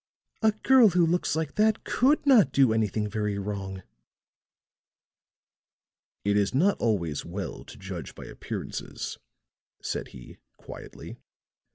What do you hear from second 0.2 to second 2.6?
A girl who looks like that could not